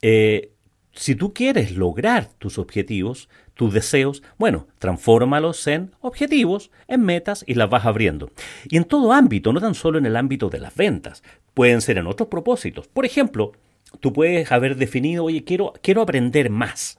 eh, 0.00 0.52
si 0.92 1.14
tú 1.14 1.34
quieres 1.34 1.76
lograr 1.76 2.30
tus 2.38 2.58
objetivos, 2.58 3.28
tus 3.54 3.74
deseos, 3.74 4.22
bueno, 4.38 4.66
transfórmalos 4.78 5.66
en 5.66 5.92
objetivos, 6.00 6.70
en 6.88 7.02
metas 7.02 7.44
y 7.46 7.54
las 7.54 7.68
vas 7.68 7.84
abriendo. 7.84 8.30
Y 8.68 8.78
en 8.78 8.84
todo 8.84 9.12
ámbito, 9.12 9.52
no 9.52 9.60
tan 9.60 9.74
solo 9.74 9.98
en 9.98 10.06
el 10.06 10.16
ámbito 10.16 10.48
de 10.48 10.60
las 10.60 10.74
ventas, 10.74 11.22
pueden 11.52 11.82
ser 11.82 11.98
en 11.98 12.06
otros 12.06 12.28
propósitos. 12.28 12.88
Por 12.88 13.04
ejemplo, 13.04 13.52
tú 14.00 14.12
puedes 14.12 14.50
haber 14.50 14.76
definido, 14.76 15.24
oye, 15.24 15.44
quiero, 15.44 15.74
quiero 15.82 16.00
aprender 16.00 16.48
más 16.48 16.98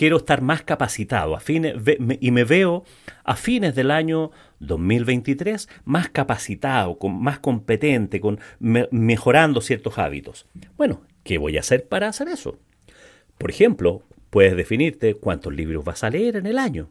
quiero 0.00 0.16
estar 0.16 0.40
más 0.40 0.62
capacitado 0.62 1.36
a 1.36 1.40
fines, 1.40 1.74
y 2.20 2.30
me 2.30 2.44
veo 2.44 2.84
a 3.22 3.36
fines 3.36 3.74
del 3.74 3.90
año 3.90 4.30
2023 4.60 5.68
más 5.84 6.08
capacitado, 6.08 6.96
con, 6.96 7.22
más 7.22 7.38
competente, 7.38 8.18
con, 8.18 8.40
mejorando 8.58 9.60
ciertos 9.60 9.98
hábitos. 9.98 10.46
Bueno, 10.78 11.02
¿qué 11.22 11.36
voy 11.36 11.58
a 11.58 11.60
hacer 11.60 11.86
para 11.86 12.08
hacer 12.08 12.28
eso? 12.28 12.58
Por 13.36 13.50
ejemplo, 13.50 14.02
puedes 14.30 14.56
definirte 14.56 15.16
cuántos 15.16 15.52
libros 15.52 15.84
vas 15.84 16.02
a 16.02 16.08
leer 16.08 16.36
en 16.36 16.46
el 16.46 16.56
año. 16.56 16.88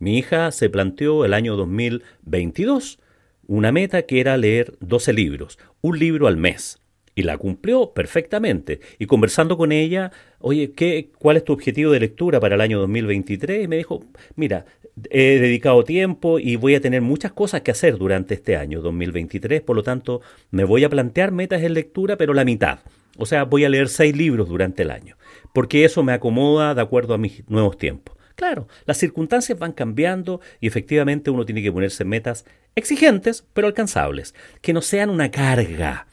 Mi 0.00 0.18
hija 0.18 0.50
se 0.50 0.68
planteó 0.68 1.24
el 1.24 1.34
año 1.34 1.54
2022 1.54 2.98
una 3.46 3.70
meta 3.70 4.02
que 4.02 4.18
era 4.18 4.36
leer 4.36 4.74
12 4.80 5.12
libros, 5.12 5.60
un 5.80 5.96
libro 5.96 6.26
al 6.26 6.38
mes. 6.38 6.81
Y 7.14 7.22
la 7.22 7.36
cumplió 7.36 7.92
perfectamente. 7.92 8.80
Y 8.98 9.06
conversando 9.06 9.56
con 9.58 9.70
ella, 9.70 10.12
oye, 10.38 10.72
¿qué, 10.72 11.10
¿cuál 11.18 11.36
es 11.36 11.44
tu 11.44 11.52
objetivo 11.52 11.92
de 11.92 12.00
lectura 12.00 12.40
para 12.40 12.54
el 12.54 12.60
año 12.60 12.78
2023? 12.80 13.64
Y 13.64 13.68
me 13.68 13.76
dijo, 13.76 14.04
mira, 14.34 14.64
he 15.10 15.38
dedicado 15.38 15.84
tiempo 15.84 16.38
y 16.38 16.56
voy 16.56 16.74
a 16.74 16.80
tener 16.80 17.02
muchas 17.02 17.32
cosas 17.32 17.62
que 17.62 17.70
hacer 17.70 17.98
durante 17.98 18.34
este 18.34 18.56
año 18.56 18.80
2023, 18.82 19.62
por 19.62 19.76
lo 19.76 19.82
tanto, 19.82 20.20
me 20.50 20.64
voy 20.64 20.84
a 20.84 20.90
plantear 20.90 21.32
metas 21.32 21.62
en 21.62 21.74
lectura, 21.74 22.16
pero 22.16 22.34
la 22.34 22.44
mitad. 22.44 22.80
O 23.18 23.26
sea, 23.26 23.44
voy 23.44 23.64
a 23.64 23.68
leer 23.68 23.88
seis 23.88 24.16
libros 24.16 24.48
durante 24.48 24.82
el 24.82 24.90
año, 24.90 25.16
porque 25.52 25.84
eso 25.84 26.02
me 26.02 26.12
acomoda 26.12 26.74
de 26.74 26.80
acuerdo 26.80 27.14
a 27.14 27.18
mis 27.18 27.48
nuevos 27.48 27.76
tiempos. 27.76 28.16
Claro, 28.34 28.66
las 28.86 28.96
circunstancias 28.96 29.58
van 29.58 29.72
cambiando 29.72 30.40
y 30.60 30.66
efectivamente 30.66 31.30
uno 31.30 31.44
tiene 31.44 31.62
que 31.62 31.70
ponerse 31.70 32.04
metas 32.04 32.46
exigentes, 32.74 33.44
pero 33.52 33.66
alcanzables, 33.66 34.34
que 34.62 34.72
no 34.72 34.80
sean 34.80 35.10
una 35.10 35.30
carga, 35.30 36.06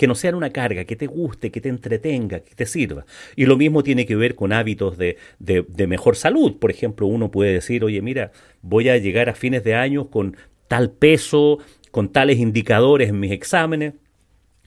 que 0.00 0.06
no 0.06 0.14
sean 0.14 0.34
una 0.34 0.48
carga, 0.48 0.86
que 0.86 0.96
te 0.96 1.06
guste, 1.06 1.50
que 1.50 1.60
te 1.60 1.68
entretenga, 1.68 2.40
que 2.40 2.54
te 2.54 2.64
sirva. 2.64 3.04
Y 3.36 3.44
lo 3.44 3.58
mismo 3.58 3.82
tiene 3.82 4.06
que 4.06 4.16
ver 4.16 4.34
con 4.34 4.50
hábitos 4.50 4.96
de, 4.96 5.18
de, 5.38 5.86
mejor 5.86 6.16
salud. 6.16 6.56
Por 6.58 6.70
ejemplo, 6.70 7.06
uno 7.06 7.30
puede 7.30 7.52
decir, 7.52 7.84
oye, 7.84 8.00
mira, 8.00 8.32
voy 8.62 8.88
a 8.88 8.96
llegar 8.96 9.28
a 9.28 9.34
fines 9.34 9.62
de 9.62 9.74
año 9.74 10.08
con 10.08 10.38
tal 10.68 10.90
peso, 10.90 11.58
con 11.90 12.10
tales 12.12 12.38
indicadores 12.38 13.10
en 13.10 13.20
mis 13.20 13.30
exámenes. 13.30 13.92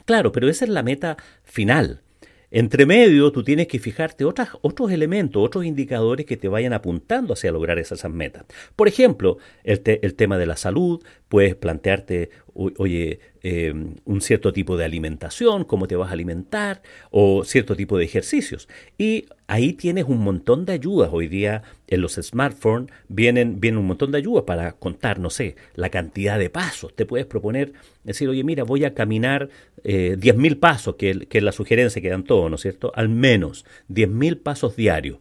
Claro, 0.06 0.32
pero 0.32 0.48
esa 0.50 0.66
es 0.66 0.70
la 0.70 0.84
meta 0.84 1.18
final. 1.44 2.04
Entre 2.56 2.86
medio, 2.86 3.32
tú 3.32 3.44
tienes 3.44 3.66
que 3.68 3.80
fijarte 3.80 4.26
otros 4.26 4.92
elementos, 4.92 5.44
otros 5.44 5.66
indicadores 5.66 6.28
que 6.28 6.38
te 6.38 6.48
vayan 6.48 6.74
apuntando 6.74 7.34
hacia 7.34 7.52
lograr 7.52 7.80
esas, 7.80 8.08
metas. 8.12 8.46
Por 8.76 8.88
ejemplo, 8.88 9.40
el, 9.64 9.82
tema 10.14 10.38
de 10.38 10.46
la 10.46 10.56
salud, 10.56 11.04
puedes 11.34 11.56
plantearte, 11.56 12.30
oye, 12.54 13.20
Em, 13.46 13.96
un 14.06 14.22
cierto 14.22 14.54
tipo 14.54 14.78
de 14.78 14.86
alimentación, 14.86 15.66
cómo 15.66 15.86
te 15.86 15.98
vas 15.98 16.12
a 16.12 16.14
alimentar 16.14 16.82
o 17.12 17.44
cierto 17.44 17.76
tipo 17.76 17.98
de 17.98 18.06
ejercicios. 18.06 18.70
Y 18.98 19.26
ahí 19.48 19.74
tienes 19.74 20.06
un 20.06 20.20
montón 20.20 20.64
de 20.64 20.72
ayudas. 20.72 21.10
Hoy 21.12 21.28
día 21.28 21.62
en 21.88 22.00
los 22.00 22.14
smartphones 22.14 22.90
vienen, 23.10 23.60
vienen 23.60 23.80
un 23.80 23.88
montón 23.88 24.14
de 24.14 24.20
ayudas 24.20 24.46
para 24.46 24.72
contar, 24.72 25.20
no 25.20 25.30
sé, 25.30 25.58
la 25.76 25.90
cantidad 25.90 26.40
de 26.40 26.50
pasos. 26.50 26.96
Te 26.96 27.06
puedes 27.06 27.26
proponer, 27.26 27.74
decir, 28.06 28.30
oye, 28.30 28.46
mira, 28.46 28.64
voy 28.64 28.86
a 28.86 28.94
caminar 28.94 29.50
eh, 29.84 30.16
10.000 30.18 30.58
pasos, 30.58 30.96
que, 30.96 31.28
que, 31.28 31.40
es 31.40 31.44
la 31.44 31.52
sugerencia 31.52 32.02
que 32.02 32.08
dan 32.08 32.24
todos, 32.24 32.50
¿no 32.50 32.56
es 32.56 32.62
cierto? 32.62 32.94
Al 32.96 33.10
menos 33.10 33.66
10.000 33.90 34.42
pasos 34.42 34.78
diarios. 34.78 35.18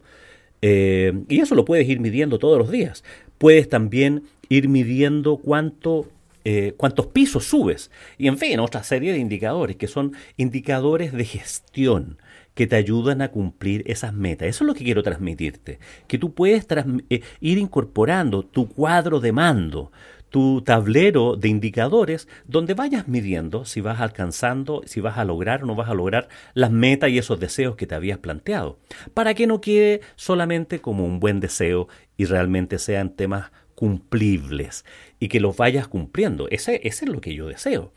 Eh, 0.61 1.11
y 1.27 1.41
eso 1.41 1.55
lo 1.55 1.65
puedes 1.65 1.89
ir 1.89 1.99
midiendo 1.99 2.39
todos 2.39 2.57
los 2.57 2.71
días. 2.71 3.03
Puedes 3.37 3.67
también 3.67 4.23
ir 4.53 4.69
midiendo 4.69 5.37
cuánto 5.37 6.07
eh, 6.45 6.73
cuántos 6.75 7.07
pisos 7.07 7.45
subes 7.45 7.89
y 8.17 8.27
en 8.27 8.37
fin, 8.37 8.59
otra 8.59 8.83
serie 8.83 9.13
de 9.13 9.19
indicadores 9.19 9.77
que 9.77 9.87
son 9.87 10.13
indicadores 10.35 11.13
de 11.13 11.23
gestión 11.23 12.17
que 12.53 12.67
te 12.67 12.75
ayudan 12.75 13.21
a 13.21 13.29
cumplir 13.29 13.83
esas 13.87 14.13
metas. 14.13 14.49
Eso 14.49 14.63
es 14.63 14.67
lo 14.67 14.73
que 14.73 14.83
quiero 14.83 15.03
transmitirte, 15.03 15.79
que 16.07 16.17
tú 16.17 16.33
puedes 16.33 16.67
eh, 17.09 17.21
ir 17.39 17.57
incorporando 17.57 18.43
tu 18.43 18.67
cuadro 18.67 19.21
de 19.21 19.31
mando, 19.31 19.91
tu 20.29 20.61
tablero 20.63 21.35
de 21.35 21.47
indicadores 21.47 22.27
donde 22.45 22.73
vayas 22.73 23.07
midiendo 23.07 23.65
si 23.65 23.81
vas 23.81 24.01
alcanzando, 24.01 24.81
si 24.85 24.99
vas 24.99 25.17
a 25.17 25.25
lograr 25.25 25.63
o 25.63 25.67
no 25.67 25.75
vas 25.75 25.89
a 25.89 25.93
lograr 25.93 26.27
las 26.55 26.71
metas 26.71 27.11
y 27.11 27.19
esos 27.19 27.39
deseos 27.39 27.75
que 27.75 27.87
te 27.87 27.95
habías 27.95 28.17
planteado, 28.17 28.79
para 29.13 29.33
que 29.33 29.47
no 29.47 29.61
quede 29.61 30.01
solamente 30.15 30.81
como 30.81 31.05
un 31.05 31.19
buen 31.19 31.39
deseo 31.39 31.87
y 32.17 32.25
realmente 32.25 32.79
sean 32.79 33.11
temas 33.11 33.51
cumplibles 33.75 34.85
y 35.19 35.27
que 35.27 35.39
los 35.39 35.57
vayas 35.57 35.87
cumpliendo. 35.87 36.47
Ese, 36.49 36.81
es 36.83 37.07
lo 37.07 37.21
que 37.21 37.33
yo 37.35 37.47
deseo. 37.47 37.91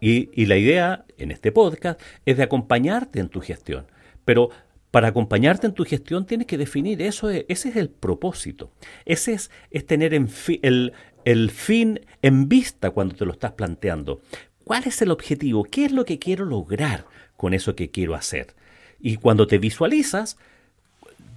Y, 0.00 0.30
y, 0.34 0.46
la 0.46 0.56
idea 0.56 1.04
en 1.16 1.30
este 1.30 1.52
podcast 1.52 2.00
es 2.26 2.36
de 2.36 2.42
acompañarte 2.42 3.20
en 3.20 3.28
tu 3.28 3.40
gestión. 3.40 3.86
Pero 4.24 4.50
para 4.90 5.08
acompañarte 5.08 5.66
en 5.66 5.74
tu 5.74 5.84
gestión 5.84 6.24
tienes 6.24 6.46
que 6.46 6.58
definir 6.58 7.02
eso, 7.02 7.28
ese 7.28 7.68
es 7.68 7.76
el 7.76 7.88
propósito. 7.88 8.70
Ese 9.04 9.32
es, 9.32 9.50
es 9.70 9.86
tener 9.86 10.14
en 10.14 10.28
el, 10.62 10.92
el 11.24 11.50
fin 11.50 12.00
en 12.22 12.48
vista 12.48 12.90
cuando 12.90 13.16
te 13.16 13.24
lo 13.24 13.32
estás 13.32 13.52
planteando. 13.52 14.20
¿Cuál 14.62 14.84
es 14.86 15.02
el 15.02 15.10
objetivo? 15.10 15.64
¿Qué 15.64 15.86
es 15.86 15.92
lo 15.92 16.04
que 16.04 16.18
quiero 16.18 16.44
lograr 16.44 17.06
con 17.36 17.54
eso 17.54 17.74
que 17.74 17.90
quiero 17.90 18.14
hacer? 18.14 18.54
Y 19.00 19.16
cuando 19.16 19.46
te 19.46 19.58
visualizas, 19.58 20.38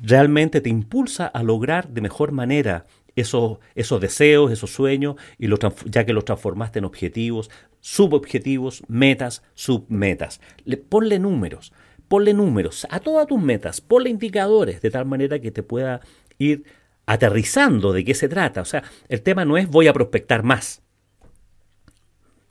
realmente 0.02 0.62
te 0.62 0.70
impulsa 0.70 1.28
a 1.28 1.44
lograr 1.44 1.90
de 1.90 2.02
mejor 2.02 2.32
manera 2.32 2.86
esos, 3.22 3.58
esos 3.76 4.00
deseos, 4.00 4.52
esos 4.52 4.72
sueños, 4.72 5.16
y 5.38 5.48
ya 5.86 6.06
que 6.06 6.14
los 6.14 6.26
transformaste 6.26 6.80
en 6.80 6.86
objetivos, 6.86 7.50
subobjetivos, 7.82 8.84
metas, 8.88 9.44
submetas. 9.54 10.40
Le, 10.66 10.78
ponle 10.78 11.20
números, 11.20 11.74
ponle 12.08 12.34
números 12.34 12.88
a 12.90 13.00
todas 13.00 13.28
tus 13.28 13.42
metas, 13.42 13.82
ponle 13.82 14.10
indicadores, 14.10 14.82
de 14.82 14.92
tal 14.92 15.06
manera 15.06 15.40
que 15.40 15.52
te 15.52 15.64
pueda 15.64 16.02
ir 16.38 16.64
aterrizando 17.06 17.94
de 17.94 18.04
qué 18.04 18.14
se 18.14 18.30
trata. 18.30 18.62
O 18.62 18.66
sea, 18.66 18.84
el 19.10 19.22
tema 19.22 19.46
no 19.46 19.58
es 19.58 19.68
voy 19.68 19.88
a 19.88 19.94
prospectar 19.94 20.44
más. 20.44 20.84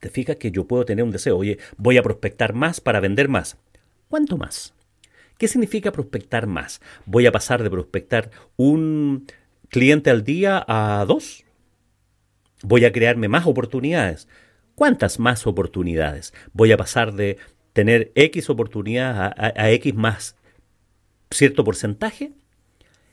Te 0.01 0.11
fijas 0.11 0.37
que 0.37 0.51
yo 0.51 0.67
puedo 0.67 0.85
tener 0.85 1.05
un 1.05 1.11
deseo, 1.11 1.39
oye, 1.39 1.59
voy 1.77 1.97
a 1.97 2.03
prospectar 2.03 2.53
más 2.53 2.81
para 2.81 3.01
vender 3.01 3.29
más. 3.29 3.57
¿Cuánto 4.09 4.37
más? 4.37 4.75
¿Qué 5.39 5.49
significa 5.49 5.93
prospectar 5.93 6.47
más? 6.47 6.81
Voy 7.05 7.27
a 7.27 7.33
pasar 7.33 7.63
de 7.63 7.71
prospectar 7.71 8.31
un 8.57 9.27
cliente 9.69 10.11
al 10.11 10.25
día 10.25 10.65
a 10.67 11.05
dos. 11.07 11.45
Voy 12.63 12.85
a 12.85 12.93
crearme 12.93 13.29
más 13.29 13.47
oportunidades. 13.47 14.29
¿Cuántas 14.75 15.19
más 15.19 15.47
oportunidades? 15.47 16.35
Voy 16.53 16.73
a 16.73 16.77
pasar 16.77 17.15
de 17.15 17.39
tener 17.73 18.13
X 18.15 18.51
oportunidades 18.51 19.33
a, 19.37 19.71
X 19.71 19.95
más 19.95 20.37
cierto 21.31 21.65
porcentaje. 21.65 22.33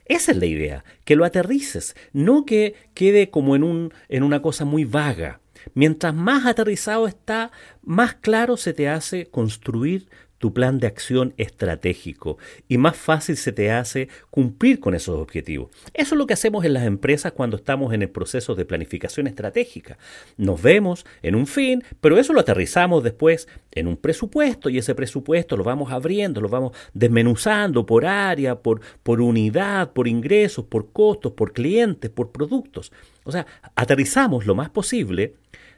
Esa 0.06 0.32
es 0.32 0.38
la 0.38 0.46
idea, 0.46 0.84
que 1.04 1.16
lo 1.16 1.24
aterrices, 1.24 1.96
no 2.12 2.44
que 2.44 2.74
quede 2.92 3.30
como 3.30 3.56
en, 3.56 3.62
un, 3.62 3.92
en 4.08 4.22
una 4.22 4.42
cosa 4.42 4.64
muy 4.64 4.84
vaga. 4.84 5.40
Mientras 5.72 6.14
más 6.14 6.44
aterrizado 6.44 7.06
está, 7.06 7.50
más 7.82 8.14
claro 8.14 8.58
se 8.58 8.74
te 8.74 8.88
hace 8.88 9.26
construir 9.26 10.08
tu 10.44 10.52
plan 10.52 10.78
de 10.78 10.86
acción 10.86 11.32
estratégico 11.38 12.36
y 12.68 12.76
más 12.76 12.98
fácil 12.98 13.38
se 13.38 13.50
te 13.50 13.70
hace 13.70 14.10
cumplir 14.28 14.78
con 14.78 14.94
esos 14.94 15.18
objetivos. 15.18 15.70
Eso 15.94 16.14
es 16.14 16.18
lo 16.18 16.26
que 16.26 16.34
hacemos 16.34 16.66
en 16.66 16.74
las 16.74 16.84
empresas 16.84 17.32
cuando 17.32 17.56
estamos 17.56 17.94
en 17.94 18.02
el 18.02 18.10
proceso 18.10 18.54
de 18.54 18.66
planificación 18.66 19.26
estratégica. 19.26 19.96
Nos 20.36 20.60
vemos 20.60 21.06
en 21.22 21.34
un 21.34 21.46
fin, 21.46 21.82
pero 22.02 22.18
eso 22.18 22.34
lo 22.34 22.40
aterrizamos 22.40 23.02
después 23.02 23.48
en 23.72 23.86
un 23.86 23.96
presupuesto 23.96 24.68
y 24.68 24.76
ese 24.76 24.94
presupuesto 24.94 25.56
lo 25.56 25.64
vamos 25.64 25.90
abriendo, 25.90 26.42
lo 26.42 26.50
vamos 26.50 26.72
desmenuzando 26.92 27.86
por 27.86 28.04
área, 28.04 28.56
por, 28.56 28.82
por 29.02 29.22
unidad, 29.22 29.94
por 29.94 30.06
ingresos, 30.06 30.66
por 30.66 30.92
costos, 30.92 31.32
por 31.32 31.54
clientes, 31.54 32.10
por 32.10 32.32
productos. 32.32 32.92
O 33.24 33.32
sea, 33.32 33.46
aterrizamos 33.76 34.44
lo 34.44 34.54
más 34.54 34.68
posible 34.68 35.36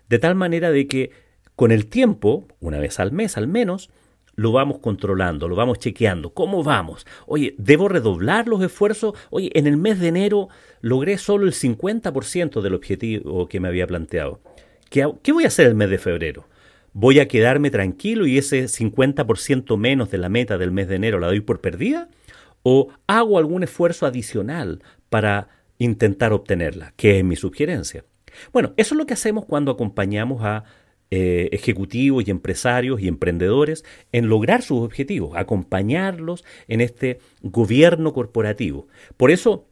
de 0.09 0.19
tal 0.19 0.35
manera 0.35 0.73
de 0.73 0.89
que 0.89 1.13
con 1.55 1.71
el 1.71 1.87
tiempo, 1.87 2.49
una 2.59 2.81
vez 2.81 2.99
al 2.99 3.13
mes 3.13 3.37
al 3.37 3.47
menos, 3.47 3.91
lo 4.37 4.53
vamos 4.53 4.79
controlando, 4.79 5.49
lo 5.49 5.57
vamos 5.57 5.79
chequeando. 5.79 6.33
¿Cómo 6.33 6.63
vamos? 6.63 7.07
Oye, 7.27 7.55
¿debo 7.59 7.89
redoblar 7.89 8.47
los 8.47 8.63
esfuerzos? 8.63 9.15
Oye, 9.31 9.51
en 9.55 9.67
el 9.67 9.77
mes 9.77 9.99
de 9.99 10.09
enero 10.09 10.49
logré 10.81 11.19
solo 11.19 11.47
el 11.47 11.53
50% 11.53 12.61
del 12.61 12.75
objetivo 12.75 13.49
que 13.49 13.61
me 13.61 13.69
había 13.69 13.87
planteado. 13.87 14.41
¿Qué, 14.91 15.11
¿Qué, 15.23 15.33
voy 15.33 15.45
a 15.45 15.49
hacer 15.49 15.67
el 15.67 15.75
mes 15.75 15.91
de 15.91 15.99
febrero? 15.99 16.47
¿Voy 16.93 17.19
a 17.19 17.29
quedarme 17.29 17.71
tranquilo 17.71 18.27
y 18.27 18.39
ese 18.39 18.65
50% 18.65 19.77
menos 19.77 20.11
de 20.11 20.19
la 20.19 20.29
meta 20.29 20.59
del 20.59 20.71
mes 20.71 20.89
de 20.89 20.97
enero 20.97 21.19
la 21.19 21.27
doy 21.27 21.41
por 21.41 21.61
perdida? 21.61 22.09
¿O 22.63 22.89
hago 23.07 23.39
algún 23.39 23.63
esfuerzo 23.63 24.07
adicional 24.07 24.83
para 25.09 25.49
intentar 25.79 26.33
obtenerla? 26.33 26.93
Que 26.97 27.19
es 27.19 27.25
mi 27.25 27.37
sugerencia. 27.37 28.05
Bueno, 28.53 28.73
eso 28.77 28.95
es 28.95 28.99
lo 28.99 29.07
que 29.07 29.15
hacemos 29.15 29.45
cuando 29.45 29.73
acompañamos 29.73 30.43
a 30.43 30.65
eh, 31.11 31.49
ejecutivos 31.53 32.27
y 32.27 32.31
empresarios 32.31 33.01
y 33.01 33.09
emprendedores 33.09 33.85
en 34.13 34.29
lograr 34.29 34.63
sus 34.63 34.81
objetivos, 34.81 35.37
acompañarlos 35.37 36.45
en 36.69 36.81
este 36.81 37.19
gobierno 37.43 38.13
corporativo. 38.13 38.89
Por 39.17 39.31
eso, 39.31 39.67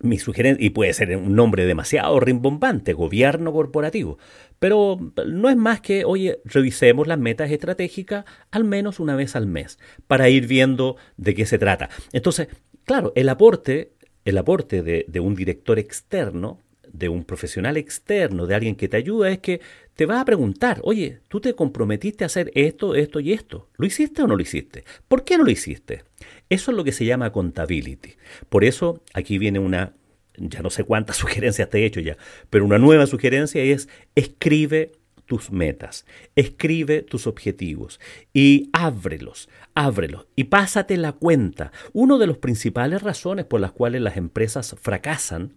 mi 0.00 0.18
sugerencia, 0.18 0.64
y 0.64 0.70
puede 0.70 0.92
ser 0.92 1.16
un 1.16 1.34
nombre 1.34 1.66
demasiado 1.66 2.20
rimbombante, 2.20 2.92
gobierno 2.92 3.52
corporativo, 3.52 4.18
pero 4.58 4.98
no 5.26 5.48
es 5.48 5.56
más 5.56 5.80
que, 5.80 6.04
oye, 6.04 6.40
revisemos 6.44 7.06
las 7.06 7.18
metas 7.18 7.50
estratégicas 7.50 8.24
al 8.50 8.64
menos 8.64 9.00
una 9.00 9.16
vez 9.16 9.36
al 9.36 9.46
mes 9.46 9.78
para 10.06 10.28
ir 10.28 10.46
viendo 10.46 10.96
de 11.16 11.34
qué 11.34 11.46
se 11.46 11.58
trata. 11.58 11.88
Entonces, 12.12 12.48
claro, 12.84 13.12
el 13.16 13.28
aporte 13.28 13.92
el 14.28 14.36
aporte 14.36 14.82
de, 14.82 15.06
de 15.08 15.20
un 15.20 15.34
director 15.34 15.78
externo, 15.78 16.58
de 16.92 17.08
un 17.08 17.24
profesional 17.24 17.78
externo, 17.78 18.46
de 18.46 18.54
alguien 18.54 18.76
que 18.76 18.86
te 18.86 18.98
ayuda, 18.98 19.30
es 19.30 19.38
que 19.38 19.62
te 19.98 20.06
va 20.06 20.20
a 20.20 20.24
preguntar, 20.24 20.80
oye, 20.84 21.22
tú 21.26 21.40
te 21.40 21.56
comprometiste 21.56 22.22
a 22.22 22.26
hacer 22.26 22.52
esto, 22.54 22.94
esto 22.94 23.18
y 23.18 23.32
esto. 23.32 23.68
¿Lo 23.76 23.84
hiciste 23.84 24.22
o 24.22 24.28
no 24.28 24.36
lo 24.36 24.42
hiciste? 24.42 24.84
¿Por 25.08 25.24
qué 25.24 25.36
no 25.36 25.42
lo 25.42 25.50
hiciste? 25.50 26.04
Eso 26.48 26.70
es 26.70 26.76
lo 26.76 26.84
que 26.84 26.92
se 26.92 27.04
llama 27.04 27.32
contability. 27.32 28.14
Por 28.48 28.62
eso 28.62 29.02
aquí 29.12 29.38
viene 29.38 29.58
una, 29.58 29.94
ya 30.36 30.62
no 30.62 30.70
sé 30.70 30.84
cuántas 30.84 31.16
sugerencias 31.16 31.68
te 31.68 31.80
he 31.80 31.84
hecho 31.84 31.98
ya, 31.98 32.16
pero 32.48 32.64
una 32.64 32.78
nueva 32.78 33.08
sugerencia 33.08 33.60
es 33.60 33.88
escribe 34.14 34.92
tus 35.26 35.50
metas, 35.50 36.06
escribe 36.36 37.02
tus 37.02 37.26
objetivos 37.26 37.98
y 38.32 38.70
ábrelos, 38.72 39.48
ábrelos 39.74 40.28
y 40.36 40.44
pásate 40.44 40.96
la 40.96 41.10
cuenta. 41.10 41.72
Una 41.92 42.18
de 42.18 42.28
las 42.28 42.36
principales 42.36 43.02
razones 43.02 43.46
por 43.46 43.60
las 43.60 43.72
cuales 43.72 44.00
las 44.00 44.16
empresas 44.16 44.76
fracasan 44.80 45.54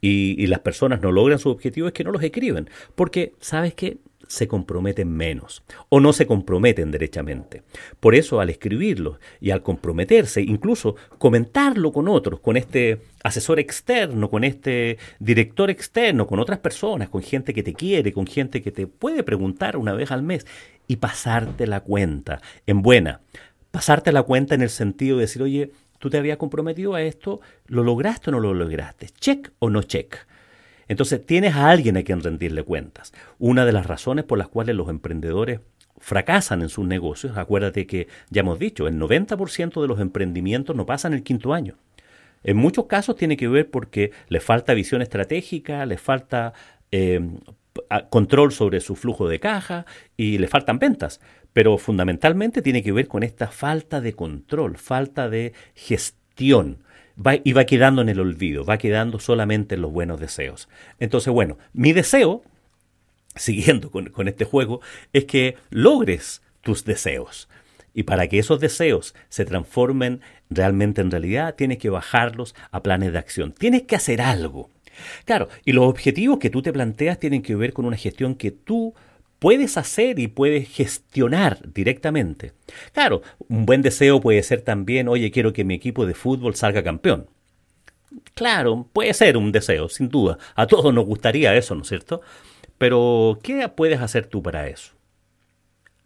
y, 0.00 0.46
las 0.46 0.60
personas 0.60 1.00
no 1.00 1.12
logran 1.12 1.38
su 1.38 1.50
objetivo 1.50 1.88
es 1.88 1.92
que 1.92 2.04
no 2.04 2.12
los 2.12 2.22
escriben, 2.22 2.70
porque 2.94 3.32
sabes 3.40 3.74
que 3.74 3.98
se 4.26 4.46
comprometen 4.46 5.10
menos 5.10 5.62
o 5.88 6.00
no 6.00 6.12
se 6.12 6.26
comprometen 6.26 6.90
derechamente. 6.90 7.62
Por 7.98 8.14
eso 8.14 8.40
al 8.40 8.50
escribirlo 8.50 9.18
y 9.40 9.50
al 9.50 9.62
comprometerse, 9.62 10.42
incluso 10.42 10.96
comentarlo 11.16 11.92
con 11.92 12.08
otros, 12.08 12.40
con 12.40 12.56
este 12.56 13.00
asesor 13.24 13.58
externo, 13.58 14.28
con 14.28 14.44
este 14.44 14.98
director 15.18 15.70
externo, 15.70 16.26
con 16.26 16.38
otras 16.38 16.58
personas, 16.58 17.08
con 17.08 17.22
gente 17.22 17.54
que 17.54 17.62
te 17.62 17.72
quiere, 17.72 18.12
con 18.12 18.26
gente 18.26 18.62
que 18.62 18.70
te 18.70 18.86
puede 18.86 19.22
preguntar 19.22 19.76
una 19.76 19.94
vez 19.94 20.10
al 20.10 20.22
mes 20.22 20.46
y 20.86 20.96
pasarte 20.96 21.66
la 21.66 21.80
cuenta 21.80 22.40
en 22.66 22.82
buena. 22.82 23.22
Pasarte 23.70 24.12
la 24.12 24.22
cuenta 24.22 24.54
en 24.54 24.62
el 24.62 24.70
sentido 24.70 25.16
de 25.16 25.22
decir, 25.22 25.42
oye, 25.42 25.70
tú 25.98 26.10
te 26.10 26.18
habías 26.18 26.38
comprometido 26.38 26.94
a 26.94 27.02
esto, 27.02 27.40
¿lo 27.66 27.82
lograste 27.82 28.30
o 28.30 28.32
no 28.32 28.40
lo 28.40 28.54
lograste? 28.54 29.06
¿Check 29.08 29.52
o 29.58 29.70
no 29.70 29.82
check? 29.82 30.16
Entonces 30.88 31.24
tienes 31.24 31.54
a 31.54 31.70
alguien 31.70 31.96
a 31.96 32.02
quien 32.02 32.22
rendirle 32.22 32.62
cuentas. 32.62 33.12
Una 33.38 33.66
de 33.66 33.72
las 33.72 33.86
razones 33.86 34.24
por 34.24 34.38
las 34.38 34.48
cuales 34.48 34.74
los 34.74 34.88
emprendedores 34.88 35.60
fracasan 35.98 36.62
en 36.62 36.68
sus 36.68 36.86
negocios, 36.86 37.36
acuérdate 37.36 37.86
que 37.86 38.08
ya 38.30 38.40
hemos 38.40 38.58
dicho, 38.58 38.88
el 38.88 38.98
90% 38.98 39.82
de 39.82 39.88
los 39.88 40.00
emprendimientos 40.00 40.74
no 40.74 40.86
pasan 40.86 41.12
el 41.12 41.22
quinto 41.22 41.52
año. 41.52 41.76
En 42.44 42.56
muchos 42.56 42.86
casos 42.86 43.16
tiene 43.16 43.36
que 43.36 43.48
ver 43.48 43.68
porque 43.70 44.12
les 44.28 44.42
falta 44.42 44.72
visión 44.74 45.02
estratégica, 45.02 45.84
les 45.86 46.00
falta 46.00 46.54
eh, 46.92 47.20
control 48.10 48.52
sobre 48.52 48.80
su 48.80 48.96
flujo 48.96 49.28
de 49.28 49.40
caja 49.40 49.86
y 50.16 50.38
les 50.38 50.50
faltan 50.50 50.78
ventas. 50.78 51.20
Pero 51.52 51.78
fundamentalmente 51.78 52.62
tiene 52.62 52.82
que 52.82 52.92
ver 52.92 53.08
con 53.08 53.22
esta 53.22 53.48
falta 53.48 54.00
de 54.00 54.12
control, 54.12 54.76
falta 54.76 55.28
de 55.28 55.52
gestión. 55.74 56.84
y 57.44 57.52
va 57.52 57.64
quedando 57.64 58.02
en 58.02 58.08
el 58.08 58.20
olvido, 58.20 58.64
va 58.64 58.78
quedando 58.78 59.18
solamente 59.18 59.74
en 59.74 59.82
los 59.82 59.92
buenos 59.92 60.20
deseos. 60.20 60.68
Entonces, 61.00 61.32
bueno, 61.32 61.58
mi 61.72 61.92
deseo, 61.92 62.42
siguiendo 63.34 63.90
con, 63.90 64.06
con 64.10 64.28
este 64.28 64.44
juego, 64.44 64.80
es 65.12 65.24
que 65.24 65.56
logres 65.70 66.42
tus 66.60 66.84
deseos. 66.84 67.48
Y 67.94 68.04
para 68.04 68.28
que 68.28 68.38
esos 68.38 68.60
deseos 68.60 69.14
se 69.28 69.44
transformen 69.44 70.20
realmente 70.50 71.00
en 71.00 71.10
realidad, 71.10 71.56
tienes 71.56 71.78
que 71.78 71.90
bajarlos 71.90 72.54
a 72.70 72.82
planes 72.82 73.12
de 73.12 73.18
acción. 73.18 73.52
Tienes 73.52 73.82
que 73.82 73.96
hacer 73.96 74.20
algo. 74.20 74.70
Claro, 75.24 75.48
y 75.64 75.72
los 75.72 75.86
objetivos 75.86 76.38
que 76.38 76.50
tú 76.50 76.62
te 76.62 76.72
planteas 76.72 77.18
tienen 77.18 77.42
que 77.42 77.54
ver 77.54 77.72
con 77.72 77.84
una 77.84 77.96
gestión 77.96 78.34
que 78.34 78.50
tú 78.50 78.94
puedes 79.38 79.76
hacer 79.76 80.18
y 80.18 80.28
puedes 80.28 80.68
gestionar 80.68 81.60
directamente. 81.72 82.52
Claro, 82.92 83.22
un 83.48 83.66
buen 83.66 83.82
deseo 83.82 84.20
puede 84.20 84.42
ser 84.42 84.62
también, 84.62 85.08
oye, 85.08 85.30
quiero 85.30 85.52
que 85.52 85.64
mi 85.64 85.74
equipo 85.74 86.06
de 86.06 86.14
fútbol 86.14 86.54
salga 86.54 86.82
campeón. 86.82 87.28
Claro, 88.34 88.88
puede 88.92 89.12
ser 89.14 89.36
un 89.36 89.52
deseo, 89.52 89.88
sin 89.88 90.08
duda. 90.08 90.38
A 90.54 90.66
todos 90.66 90.92
nos 90.94 91.04
gustaría 91.04 91.54
eso, 91.56 91.74
¿no 91.74 91.82
es 91.82 91.88
cierto? 91.88 92.20
Pero, 92.78 93.38
¿qué 93.42 93.68
puedes 93.68 94.00
hacer 94.00 94.26
tú 94.26 94.42
para 94.42 94.68
eso? 94.68 94.92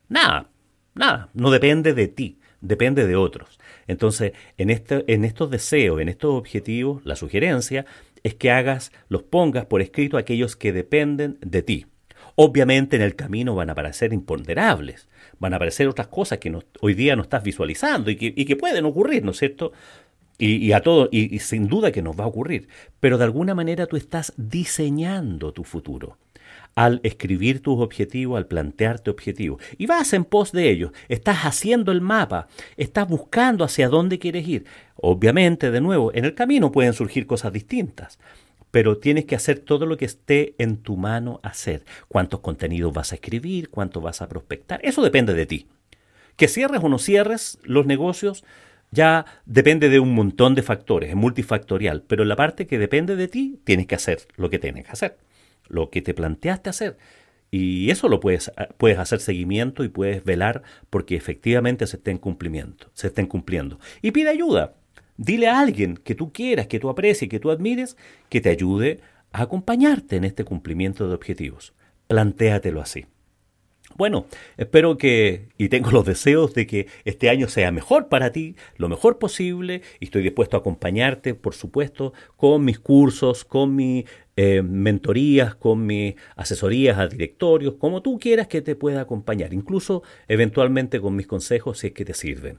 Nada, 0.09 0.51
nada, 0.95 1.29
no 1.35 1.51
depende 1.51 1.95
de 1.95 2.09
ti, 2.09 2.39
depende 2.61 3.07
de 3.07 3.17
otros. 3.17 3.59
Entonces, 3.87 4.33
en, 4.59 4.71
este, 4.71 5.05
en 5.13 5.25
estos 5.25 5.51
deseos, 5.51 6.01
en 6.01 6.09
estos 6.09 6.35
objetivos, 6.35 7.05
la 7.05 7.17
sugerencia 7.17 7.87
es 8.23 8.35
que 8.35 8.51
hagas, 8.51 8.93
los 9.09 9.23
pongas 9.23 9.67
por 9.67 9.83
escrito 9.83 10.17
aquellos 10.17 10.57
que 10.57 10.73
dependen 10.73 11.39
de 11.41 11.63
ti. 11.63 11.87
Obviamente 12.35 12.97
en 12.97 13.03
el 13.03 13.15
camino 13.15 13.55
van 13.55 13.69
a 13.69 13.73
aparecer 13.73 14.13
imponderables, 14.13 15.09
van 15.39 15.53
a 15.53 15.57
aparecer 15.57 15.89
otras 15.89 16.09
cosas 16.09 16.39
que 16.39 16.57
hoy 16.81 16.95
día 16.95 17.17
no 17.17 17.23
estás 17.23 17.43
visualizando 17.43 18.11
y 18.11 18.17
que, 18.17 18.57
pueden 18.57 18.85
ocurrir, 18.87 19.25
¿no 19.25 19.33
es 19.33 19.39
cierto? 19.39 19.73
Y, 20.39 20.73
a 20.73 20.81
todo, 20.81 21.09
y, 21.13 21.35
y 21.35 21.39
sin 21.39 21.69
duda 21.69 21.93
que 21.93 22.03
nos 22.03 22.19
va 22.19 22.25
a 22.25 22.29
ocurrir. 22.29 22.69
Pero 23.01 23.19
de 23.19 23.25
alguna 23.25 23.55
manera 23.55 23.87
tú 23.87 23.97
estás 23.97 24.33
diseñando 24.37 25.53
tu 25.53 25.63
futuro 25.63 26.17
al 26.75 27.01
escribir 27.03 27.61
tus 27.61 27.81
objetivos, 27.81 28.37
al 28.37 28.47
plantearte 28.47 29.11
objetivos. 29.11 29.63
Y 29.79 29.87
vas 29.87 30.13
en 30.13 30.25
pos 30.25 30.53
de 30.53 30.71
ellos, 30.71 30.93
estás 31.09 31.45
haciendo 31.45 31.93
el 31.93 32.01
mapa, 32.01 32.49
estás 32.77 33.09
buscando 33.09 33.65
hacia 33.65 33.89
dónde 33.89 34.19
quieres 34.19 34.47
ir. 34.49 34.65
Obviamente, 34.97 35.71
de 35.71 35.81
nuevo, 35.81 36.13
en 36.15 36.25
el 36.25 36.35
camino 36.35 36.73
pueden 36.73 36.93
surgir 36.93 37.27
cosas 37.27 37.53
distintas 37.53 38.19
pero 38.73 38.97
tienes 38.97 39.27
que 39.27 39.37
hacer 39.37 39.59
todo 39.59 39.85
lo 39.85 39.99
que 39.99 40.07
esté 40.07 40.55
en 40.57 40.79
tu 40.79 40.97
mano 40.97 41.41
hacer. 41.43 41.85
¿Cuántos 42.09 42.41
contenidos 42.41 42.91
vas 42.93 43.13
a 43.13 43.17
escribir? 43.17 43.69
¿Cuánto 43.69 44.01
vas 44.01 44.23
a 44.23 44.31
prospectar? 44.31 44.81
Eso 44.83 45.03
depende 45.03 45.35
de 45.35 45.45
ti. 45.45 45.67
Que 46.37 46.49
cierres 46.49 46.83
o 46.83 46.89
no 46.89 46.99
cierres 46.99 47.59
los 47.65 47.85
negocios 47.85 48.45
ya 48.93 49.25
depende 49.47 49.89
de 49.89 50.01
un 50.01 50.15
montón 50.15 50.55
de 50.55 50.63
factores, 50.63 51.11
es 51.11 51.17
multifactorial, 51.17 52.03
pero 52.07 52.25
la 52.25 52.37
parte 52.37 52.67
que 52.67 52.79
depende 52.79 53.17
de 53.17 53.27
ti 53.27 53.59
tienes 53.65 53.87
que 53.87 53.95
hacer 53.95 54.21
lo 54.37 54.51
que 54.51 54.59
tienes 54.59 54.85
que 54.85 54.93
hacer, 54.93 55.17
lo 55.69 55.91
que 55.91 56.03
te 56.03 56.15
planteaste 56.15 56.71
hacer. 56.71 56.99
Y 57.51 57.91
eso 57.91 58.09
lo 58.09 58.19
puedes, 58.19 58.51
puedes 58.79 58.99
hacer 58.99 59.21
seguimiento 59.21 59.85
y 59.85 59.89
puedes 59.89 60.25
velar 60.25 60.63
porque 60.89 61.17
efectivamente 61.17 61.87
se 61.87 61.97
estén 61.97 62.17
cumplimiento, 62.17 62.89
se 62.95 63.09
estén 63.09 63.27
cumpliendo. 63.27 63.79
Y 64.01 64.13
pide 64.13 64.31
ayuda. 64.31 64.75
Dile 65.19 65.49
a 65.49 65.61
alguien 65.61 65.99
que 65.99 66.15
tú 66.15 66.33
quieras, 66.33 66.67
que 66.67 66.81
tú 66.81 66.89
aprecies, 66.89 67.29
que 67.29 67.41
tú 67.41 67.51
admires, 67.51 67.99
que 68.31 68.41
te 68.41 68.49
ayude 68.49 69.01
a 69.33 69.43
acompañarte 69.43 70.17
en 70.17 70.25
este 70.25 70.45
cumplimiento 70.45 71.07
de 71.07 71.15
objetivos. 71.15 71.75
Plantéatelo 72.09 72.81
así. 72.81 73.05
Bueno, 73.97 74.27
espero 74.57 74.97
que 74.97 75.49
y 75.59 75.69
tengo 75.69 75.91
los 75.91 76.07
deseos 76.07 76.55
de 76.55 76.67
que 76.67 76.87
este 77.05 77.29
año 77.29 77.49
sea 77.49 77.71
mejor 77.71 78.09
para 78.09 78.33
ti, 78.33 78.57
lo 78.77 78.89
mejor 78.89 79.19
posible, 79.19 79.83
y 80.01 80.07
estoy 80.07 80.23
dispuesto 80.23 80.57
a 80.57 80.61
acompañarte, 80.61 81.35
por 81.35 81.55
supuesto, 81.55 82.13
con 82.37 82.65
mis 82.65 82.79
cursos, 82.79 83.45
con 83.45 83.77
mis 83.77 84.05
eh, 84.37 84.63
mentorías, 84.63 85.55
con 85.55 85.85
mis 85.85 86.15
asesorías 86.37 86.99
a 86.99 87.07
directorios, 87.07 87.75
como 87.75 88.03
tú 88.03 88.19
quieras 88.19 88.47
que 88.47 88.63
te 88.63 88.77
pueda 88.77 89.03
acompañar, 89.03 89.53
incluso 89.53 90.03
eventualmente 90.29 91.01
con 91.01 91.15
mis 91.17 91.27
consejos 91.27 91.79
si 91.79 91.89
es 91.89 91.93
que 91.93 92.05
te 92.05 92.15
sirven. 92.15 92.59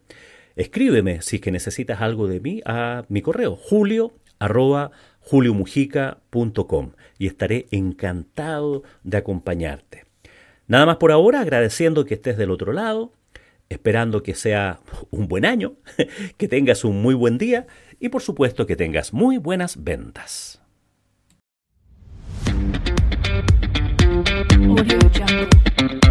Escríbeme 0.56 1.22
si 1.22 1.38
es 1.38 1.42
que 1.42 1.52
necesitas 1.52 2.02
algo 2.02 2.28
de 2.28 2.40
mí 2.40 2.62
a 2.66 3.06
mi 3.10 3.22
correo 3.22 3.56
julio 3.56 4.14
arroba 4.38 4.92
juliomujica.com 5.20 6.92
y 7.18 7.28
estaré 7.28 7.68
encantado 7.72 8.84
de 9.04 9.18
acompañarte. 9.18 10.06
Nada 10.68 10.86
más 10.86 10.98
por 10.98 11.12
ahora, 11.12 11.42
agradeciendo 11.42 12.06
que 12.06 12.16
estés 12.16 12.38
del 12.38 12.52
otro 12.52 12.74
lado, 12.74 13.14
esperando 13.70 14.22
que 14.22 14.36
sea 14.36 14.80
un 15.12 15.28
buen 15.28 15.46
año, 15.46 15.76
que 16.38 16.48
tengas 16.48 16.84
un 16.84 17.02
muy 17.02 17.16
buen 17.16 17.38
día 17.38 17.68
y 18.00 18.10
por 18.10 18.22
supuesto 18.22 18.66
que 18.66 18.76
tengas 18.76 19.14
muy 19.14 19.38
buenas 19.38 19.84
ventas. 19.84 20.63
Audio 24.70 25.00
Jungle. 25.10 26.03